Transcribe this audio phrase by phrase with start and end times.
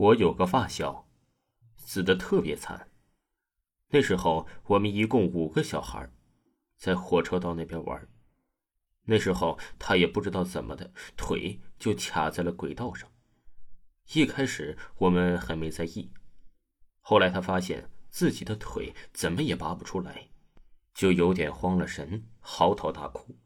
[0.00, 1.06] 我有个发小，
[1.76, 2.88] 死的特别惨。
[3.90, 6.10] 那时候我们一共五个小孩，
[6.78, 8.08] 在火车道那边玩。
[9.04, 13.10] 那时候他也不知道怎么的，腿就卡在了轨道上。
[14.14, 16.10] 一开始我们还没在意，
[17.00, 20.30] 后来他发现自己的腿怎么也拔不出来，
[20.94, 23.36] 就有点慌了神，嚎啕大哭。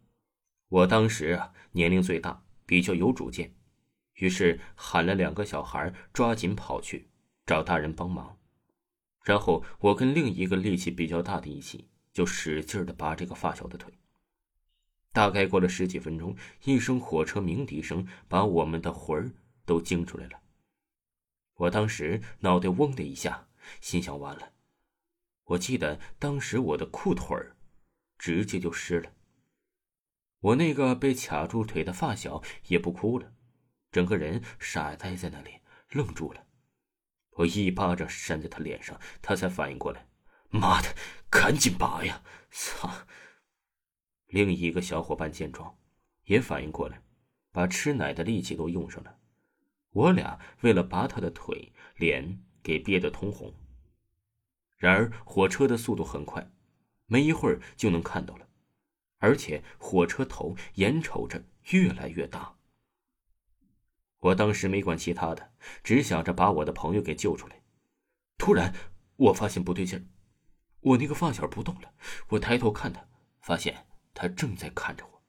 [0.69, 3.53] 我当时啊年龄最大，比较有主见。
[4.15, 7.09] 于是喊了两个小孩，抓紧跑去
[7.45, 8.39] 找大人帮忙。
[9.23, 13.93] 然后我跟另一个力气比较大的一起，就使劲的拔这个发小的腿。
[15.12, 19.31] 大概过了十几分钟，一声火车鸣笛声把我们的魂儿
[19.65, 20.41] 都惊出来了。
[21.55, 23.49] 我当时脑袋嗡的一下，
[23.81, 24.53] 心想完了。
[25.45, 27.56] 我记得当时我的裤腿儿
[28.19, 29.12] 直接就湿了。
[30.41, 33.33] 我那个被卡住腿的发小也不哭了。
[33.95, 36.45] 整个人傻呆在那里，愣住了。
[37.37, 40.09] 我一巴掌扇在他脸上，他才反应过来。
[40.50, 40.89] 妈的，
[41.31, 42.20] 赶紧拔呀！
[42.50, 42.91] 操！
[44.27, 45.78] 另一个小伙伴见状，
[46.25, 47.00] 也反应过来，
[47.53, 49.17] 把吃奶的力气都用上了。
[49.91, 53.55] 我俩为了拔他的腿，脸给憋得通红。
[54.77, 56.50] 然而火车的速度很快，
[57.06, 58.48] 没一会儿就能看到了，
[59.19, 62.53] 而且火车头眼瞅着越来越大。
[64.25, 67.62] 我当时没管其他的，只想着把我的朋友给救出来。
[68.39, 68.75] 突然，
[69.16, 70.03] 我发现不对劲儿，
[70.81, 71.92] 我那个发小不动了。
[72.28, 73.06] 我抬头看他，
[73.42, 75.22] 发现他正在看着我。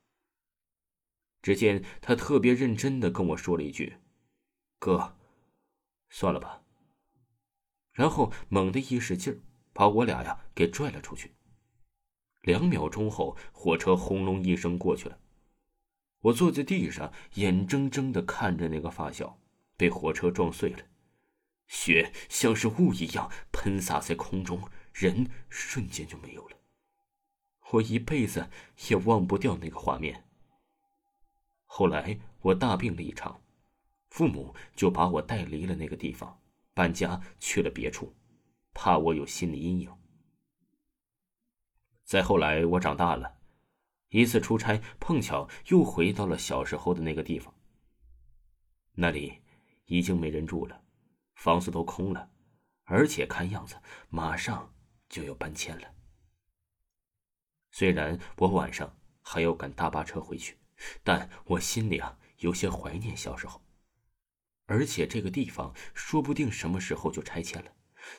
[1.41, 3.97] 只见他特别认真的跟我说了一句
[4.79, 5.17] ：“哥，
[6.09, 6.63] 算了吧。”
[7.91, 9.39] 然后猛地一使劲儿，
[9.73, 11.35] 把我俩呀给拽了出去。
[12.43, 15.19] 两秒钟后，火车轰隆一声过去了。
[16.25, 19.39] 我坐在地上，眼睁睁的看着那个发小
[19.77, 20.79] 被火车撞碎了，
[21.67, 26.57] 血像是雾一样喷洒在空中，人瞬间就没有了。
[27.71, 28.49] 我一辈子
[28.87, 30.23] 也忘不掉那个画面。
[31.65, 33.41] 后来我大病了一场，
[34.09, 36.41] 父母就把我带离了那个地方，
[36.73, 38.15] 搬家去了别处，
[38.73, 39.95] 怕我有心理阴影。
[42.03, 43.37] 再后来，我长大了。
[44.09, 47.53] 一次出差，碰巧又回到了小时候的那个地方。
[48.93, 49.41] 那里
[49.85, 50.81] 已经没人住了，
[51.35, 52.29] 房子都空了，
[52.85, 53.75] 而且看样子
[54.09, 54.73] 马上
[55.09, 55.93] 就要搬迁了。
[57.71, 60.57] 虽然我晚上还要赶大巴车回去，
[61.03, 63.61] 但我心里啊有些怀念小时候。
[64.67, 67.71] 而且这个地方说不定什么时候就拆迁了，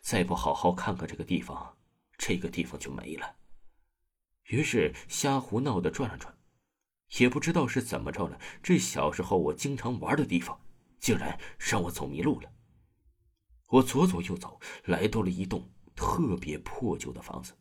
[0.03, 1.79] 再不好好看看这个地方，
[2.19, 3.37] 这个地方就没了。
[4.47, 6.37] 于是瞎胡闹的转了转，
[7.19, 8.39] 也不知道是怎么着了。
[8.63, 10.61] 这小时候我经常玩的地方，
[11.01, 12.53] 竟然让我走迷路了。
[13.69, 17.55] 我左走右走，来到了一栋特别破旧的房子。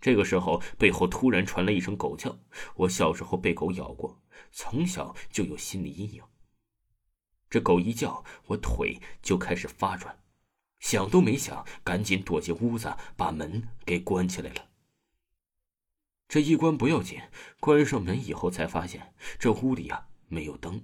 [0.00, 2.36] 这个时候，背后突然传来一声狗叫。
[2.74, 4.20] 我小时候被狗咬过，
[4.50, 6.22] 从小就有心理阴影。
[7.48, 10.18] 这狗一叫，我腿就开始发软，
[10.80, 14.71] 想都没想，赶紧躲进屋子，把门给关起来了。
[16.32, 17.20] 这一关不要紧，
[17.60, 20.82] 关上门以后才发现这屋里啊没有灯，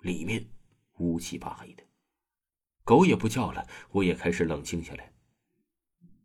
[0.00, 0.46] 里面
[0.98, 1.82] 乌漆八黑的，
[2.84, 5.14] 狗也不叫了，我也开始冷静下来。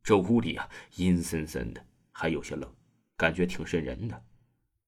[0.04, 2.76] 这屋里啊阴森森的，还有些冷，
[3.16, 4.26] 感觉挺瘆人的。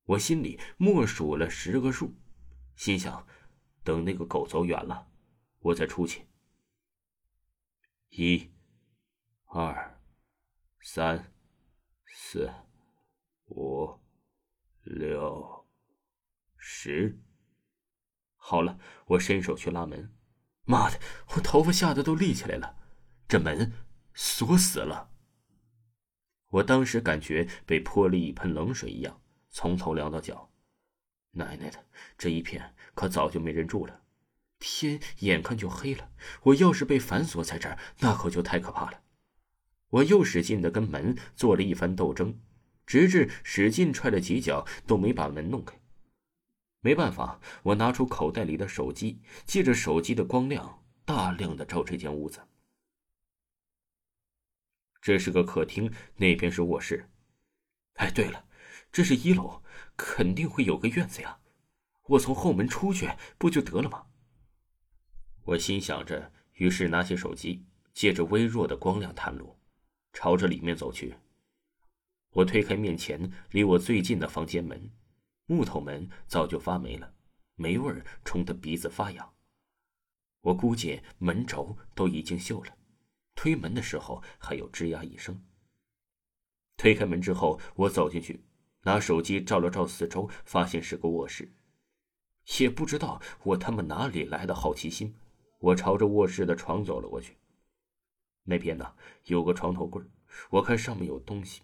[0.04, 2.14] 我心里默数了十个数，
[2.76, 3.26] 心想，
[3.86, 5.08] 等那个狗走远了，
[5.60, 6.28] 我再出去。
[8.10, 8.52] 一、
[9.46, 9.98] 二、
[10.82, 11.32] 三、
[12.06, 12.52] 四。
[13.48, 14.00] 五、
[14.84, 15.66] 六、
[16.58, 17.20] 十，
[18.36, 20.14] 好了，我伸手去拉门。
[20.66, 21.00] 妈的，
[21.36, 22.76] 我头发吓得都立起来了。
[23.28, 23.72] 这门
[24.14, 25.12] 锁死了。
[26.50, 30.52] 我当时感觉被泼了一盆冷水一样，从头凉到脚。
[31.32, 31.86] 奶奶的，
[32.18, 34.02] 这一片可早就没人住了。
[34.60, 36.12] 天眼看就黑了，
[36.44, 39.04] 我要是被反锁在这儿，那可就太可怕了。
[39.90, 42.40] 我又使劲的跟门做了一番斗争。
[42.88, 45.80] 直至使劲踹了几脚，都没把门弄开。
[46.80, 52.40] 没办法，我拿出口袋里的手机，借着手机的光亮，大量的照这间屋子。
[55.02, 57.10] 这是个客厅，那边是卧室。
[57.96, 58.46] 哎，对了，
[58.92, 59.62] 这是一楼，
[59.98, 61.40] 肯定会有个院子呀。
[62.06, 64.06] 我从后门出去不就得了吗？
[65.44, 69.58] 我心想着，于是拿起手机，借着微弱的光亮探路，
[70.14, 71.16] 朝着里面走去。
[72.32, 74.92] 我推开面前离我最近的房间门，
[75.46, 77.14] 木头门早就发霉了，
[77.56, 79.34] 霉味儿冲得鼻子发痒。
[80.42, 82.78] 我估计门轴都已经锈了。
[83.36, 85.44] 推门的时候还有吱呀一声。
[86.76, 88.44] 推开门之后，我走进去，
[88.82, 91.52] 拿手机照了照四周，发现是个卧室。
[92.60, 95.16] 也不知道我他妈哪里来的好奇心，
[95.60, 97.36] 我朝着卧室的床走了过去。
[98.44, 98.94] 那边呢
[99.26, 100.02] 有个床头柜，
[100.50, 101.62] 我看上面有东西，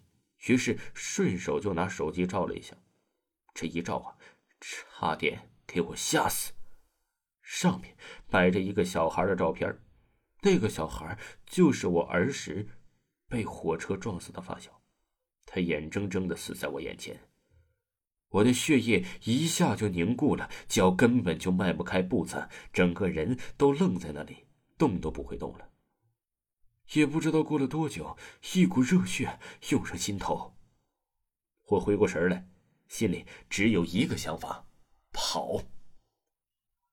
[0.47, 2.75] 于是顺手就拿手机照了一下。
[3.53, 4.17] 这一照啊，
[4.59, 6.53] 差点给我吓死！
[7.41, 7.95] 上面
[8.29, 9.77] 摆着一个小孩的照片。
[10.41, 12.67] 那个小孩就是我儿时
[13.29, 14.81] 被火车撞死的发小，
[15.45, 17.21] 他眼睁睁的死在我眼前，
[18.29, 24.45] 我的血液一下就凝固了，脚根本就迈不开步子，整个人都愣在那里，
[24.77, 25.69] 动都不会动了。
[26.91, 28.17] 也不知道过了多久，
[28.53, 29.39] 一股热血
[29.69, 30.53] 涌上心头，
[31.69, 32.47] 我回过神来，
[32.87, 34.65] 心里只有一个想法：
[35.11, 35.63] 跑。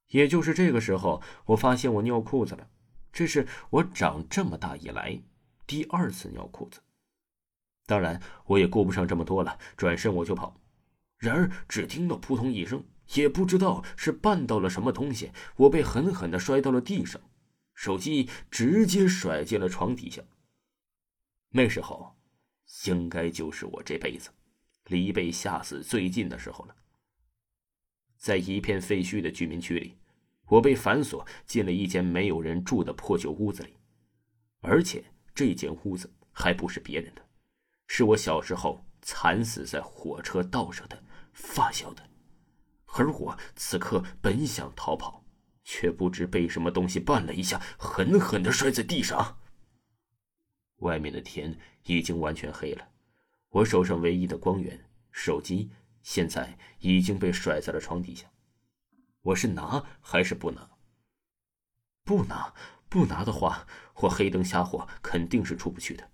[0.09, 2.69] 也就是这个时候，我发现我尿裤子了。
[3.13, 5.21] 这是我长这么大以来
[5.67, 6.81] 第二次尿裤子，
[7.87, 10.61] 当然我也顾不上这么多了，转身我就跑。
[11.19, 12.85] 然而只听到扑通一声，
[13.15, 17.21] 也不知道是绊到了什么东西，我被狠狠的摔到了地上，
[17.81, 20.23] 手机直接甩进了床底下。
[21.49, 22.15] 那时候，
[22.85, 24.29] 应该就是我这辈子
[24.89, 26.77] 离被吓死最近的时候了。
[28.19, 29.97] 在一片废墟的居民区里。
[30.47, 33.77] 我被反锁进了一间没有人住的破旧屋子里，
[34.63, 37.25] 而且这间屋子还不是别人的，
[37.87, 41.01] 是我小时候惨死在火车道上的
[41.33, 42.11] 发小的。
[42.87, 45.20] 而我此刻本想逃跑，
[45.73, 49.39] 却不知被什么东西绊了一下，狠狠的摔在地上。
[50.79, 52.89] 外面的天已经完全黑了，
[53.51, 55.71] 我手上唯一的光源——手机，
[56.03, 58.27] 现在已经被甩在了床底下。
[59.23, 60.69] 我是拿还是不拿？
[62.03, 62.53] 不拿，
[62.89, 63.65] 不拿的话，
[63.95, 66.11] 我黑灯瞎火肯定是出不去的。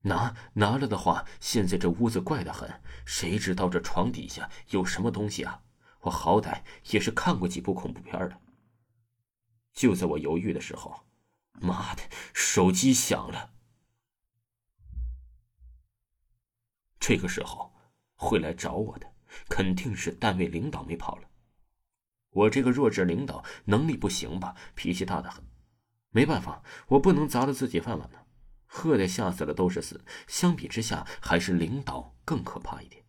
[0.00, 5.60] 拿，拿了的话，现在这屋子怪得很，谁知道这床底下有什么东西啊？
[6.00, 6.62] 我好歹
[6.92, 8.40] 也是看过几部恐怖片的。
[9.72, 11.06] 就在我犹豫的时候，
[11.60, 12.02] 妈的，
[12.32, 13.54] 手机响了。
[16.98, 17.72] 这个时候
[18.14, 19.12] 会来找我的，
[19.48, 21.28] 肯定是单位领导没跑了。
[22.30, 24.54] 我这个弱智领导能力不行吧？
[24.74, 25.44] 脾气大的很，
[26.10, 28.18] 没办法，我不能砸了自己饭碗呢。
[28.66, 33.04] 喝的吓死了都是死，相比之下，还是领导更可怕一点。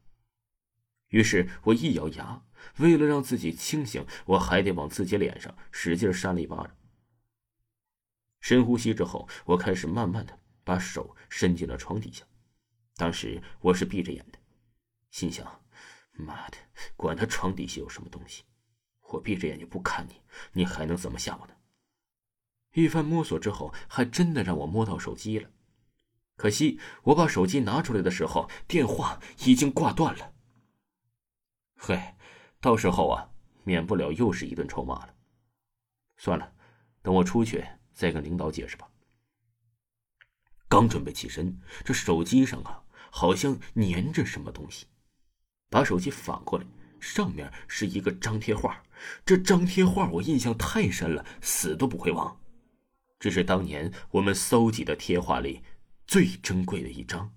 [1.10, 2.44] 于是我一咬牙，
[2.78, 6.76] 为了让自己清醒，我还得往自己脸上使劲扇了一巴掌。
[8.40, 12.26] 深呼吸之后，我开始慢慢的把手伸进了床底下。
[12.96, 14.40] 当时我是闭着眼的，
[15.10, 15.64] 心想：
[16.14, 16.58] 妈的，
[16.96, 18.44] 管他床底下有什么东西。
[19.10, 20.22] 我闭着眼睛不看你，
[20.54, 21.54] 你还能怎么吓我呢？
[22.74, 25.50] 一番摸索之后，还真的让我摸到手机了。
[26.36, 30.34] 可惜我把手机拿出来的时候，电话已经挂断了。
[31.76, 32.16] 嘿，
[32.62, 33.28] 到时候啊，
[33.64, 35.14] 免不了又是一顿臭骂了。
[36.18, 36.54] 算了，
[37.02, 38.88] 等我出去再跟领导解释吧。
[40.70, 44.86] 刚准备起身，这手机上啊，好像粘着什么东西，
[45.70, 46.66] 把手机反过来。
[47.00, 48.84] 上面是一个张贴画，
[49.26, 52.40] 这张贴画我印象太深了，死都不会忘。
[53.20, 55.64] 这是当年我们搜集的贴画里
[56.06, 57.34] 最珍贵的一张。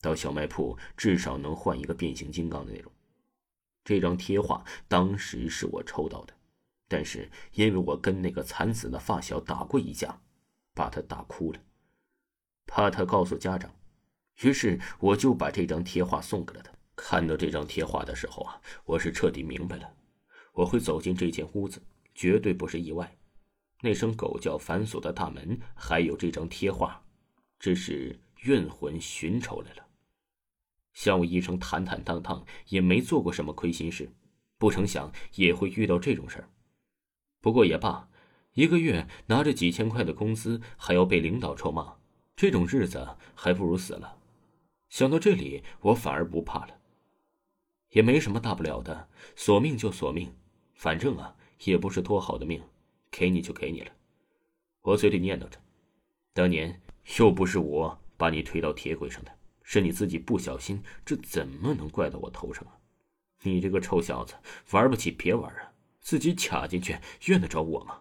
[0.00, 2.92] 到小卖铺至少能换一个变形金刚的那种。
[3.86, 6.34] 这张贴画当时是我抽到的，
[6.88, 10.20] 但是因为我跟那个惨死的发小打过一架，
[10.74, 11.60] 把他打哭了，
[12.66, 13.72] 怕他告诉家长，
[14.40, 16.72] 于是我就把这张贴画送给了他。
[16.96, 19.88] 看到这张贴画的时候啊，我是彻底明白了，
[20.52, 21.80] 我会走进这间屋子，
[22.12, 23.16] 绝对不是意外。
[23.82, 27.00] 那声狗叫反锁的大门，还有这张贴画，
[27.60, 29.85] 这是怨魂寻仇来了。
[30.96, 34.10] 像我一生坦坦荡荡，也没做过什么亏心事，
[34.56, 36.48] 不成想也会遇到这种事儿。
[37.42, 38.08] 不过也罢，
[38.54, 41.98] 一个月拿着几千块的工资，还要被领导臭骂，
[42.34, 44.16] 这种日子还不如死了。
[44.88, 46.78] 想到这里，我反而不怕了。
[47.90, 50.34] 也没什么大不了的，索命就索命，
[50.72, 52.62] 反正啊也不是多好的命，
[53.10, 53.92] 给你就给你了。
[54.80, 55.60] 我嘴里念叨着，
[56.32, 56.80] 当年
[57.18, 59.35] 又不是我把你推到铁轨上的，
[59.68, 62.78] 是你自己不小心，这怎么能怪到我头上啊？
[63.42, 64.34] 你这个臭小子，
[64.70, 65.72] 玩不起别玩啊！
[66.00, 67.98] 自己卡进去，怨得着我吗？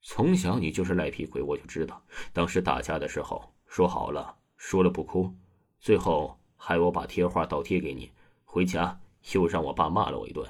[0.00, 2.00] 从小你就是赖皮鬼，我就知道。
[2.32, 5.34] 当时打架的时候说好了，输了不哭，
[5.80, 8.12] 最后害我把贴画倒贴给你，
[8.44, 9.00] 回家
[9.32, 10.48] 又让我爸骂了我一顿。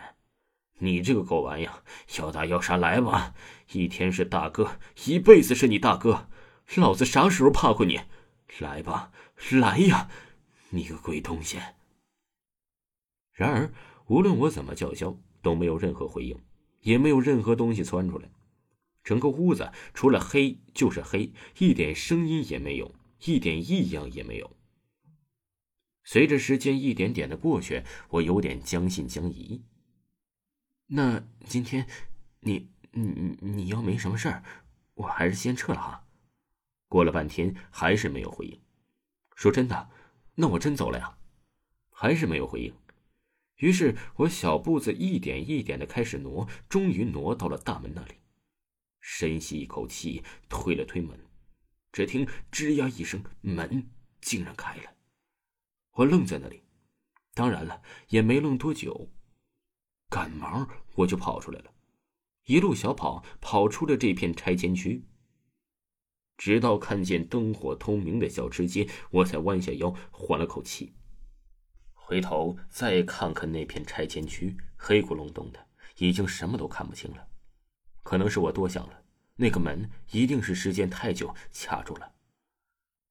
[0.80, 1.66] 你这个狗玩意，
[2.18, 3.34] 要打要杀来吧！
[3.72, 6.28] 一天是大哥，一辈子是你大哥，
[6.76, 8.00] 老子啥时候怕过你？
[8.60, 9.10] 来吧，
[9.50, 10.10] 来呀，
[10.70, 11.58] 你个鬼东西！
[13.32, 13.72] 然而，
[14.06, 16.40] 无论我怎么叫嚣，都没有任何回应，
[16.80, 18.30] 也没有任何东西窜出来。
[19.02, 24.56] 整个屋子除了黑就是黑，一点声音也没有，一点异样也没有。
[26.04, 29.62] 随着时间一点点的过去，我有点将信将疑。
[30.86, 31.86] 那今天，
[32.40, 34.42] 你你你要没什么事儿，
[34.94, 36.06] 我还是先撤了哈。
[36.88, 38.63] 过了半天还是没有回应。
[39.34, 39.90] 说真的，
[40.36, 41.18] 那我真走了呀。
[41.90, 42.74] 还是没有回应。
[43.56, 48.14] 于是我小步子一点一点的开始挪，终于挪到了大门那里。
[49.00, 51.18] 深吸一口气，推了推门，
[51.92, 54.94] 只听“吱呀”一声，门竟然开了。
[55.92, 56.64] 我愣在那里，
[57.34, 59.08] 当然了，也没愣多久，
[60.08, 61.72] 赶忙我就跑出来了，
[62.46, 65.06] 一路小跑跑出了这片拆迁区。
[66.36, 70.94] 直到看见灯火通明的小吃街，我才弯下腰缓了口气，
[71.92, 75.66] 回头再看看那片拆迁区，黑咕隆咚的，
[75.98, 77.28] 已经什么都看不清了。
[78.02, 79.02] 可能是我多想了，
[79.36, 82.12] 那个门一定是时间太久卡住了。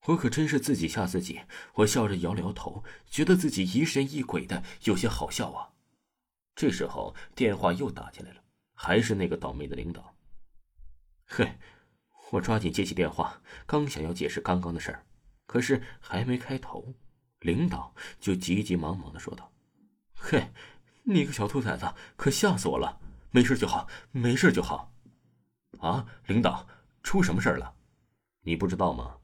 [0.08, 1.40] 我可真是自己吓自己。
[1.76, 5.72] 我笑着摇了摇头，觉得自己疑神疑鬼的，有些好笑啊。
[6.56, 10.14] 这时候电话又打进来了，还是那个倒霉的领导。
[11.26, 11.58] 嘿，
[12.34, 15.06] 我抓紧接起电话，刚想要解释刚刚的事儿，
[15.46, 16.96] 可是还没开头，
[17.42, 19.52] 领导就急急忙忙的说道
[20.18, 20.52] ：“嘿，
[21.04, 23.00] 你个小兔崽子，可吓死我了！”
[23.30, 24.92] 没事就好，没事就好。
[25.78, 26.68] 啊，领导，
[27.04, 27.76] 出什么事儿了？
[28.42, 29.18] 你不知道吗？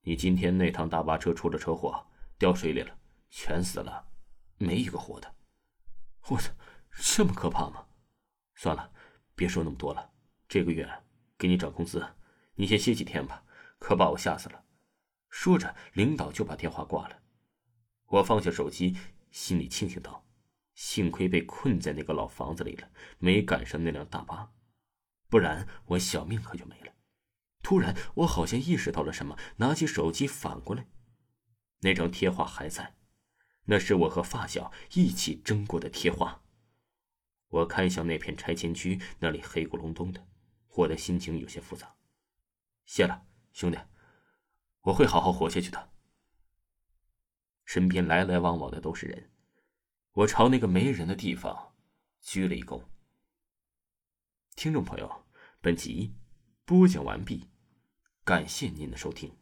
[0.00, 2.06] 你今天那趟大巴车出了车祸，
[2.38, 2.98] 掉水里了，
[3.28, 4.08] 全死了，
[4.56, 5.34] 没一个活的。
[6.28, 6.50] 我操，
[6.90, 7.84] 这么可怕吗？
[8.54, 8.90] 算了，
[9.34, 10.10] 别说那么多了。
[10.48, 10.90] 这个月
[11.36, 12.06] 给你涨工资，
[12.56, 13.44] 你先歇几天吧。
[13.78, 14.64] 可把我吓死了。
[15.28, 17.22] 说着，领导就把电话挂了。
[18.06, 18.96] 我放下手机，
[19.30, 20.26] 心里庆幸道。
[20.74, 24.52] 幸亏被困在那个老房子里了，没赶上那辆大巴，
[25.28, 26.92] 不然我小命可就没了。
[27.62, 30.86] 突然，我好像意识到了什么，拿起手机反过来，
[31.80, 32.94] 那张贴画还在，
[33.64, 36.42] 那是我和发小一起争过的贴画。
[37.48, 40.26] 我看向那片拆迁区，那里黑咕隆咚的，
[40.74, 41.95] 我的心情有些复杂。
[42.86, 43.78] 谢了，兄弟，
[44.82, 45.90] 我会好好活下去的。
[47.64, 49.30] 身边来来往往的都是人。
[50.12, 51.74] 我朝那个没人的地方
[52.20, 52.82] 鞠了一躬。
[54.54, 55.26] 听众朋友，
[55.60, 56.14] 本集
[56.64, 57.50] 播讲完毕，
[58.24, 59.36] 感谢您的收听。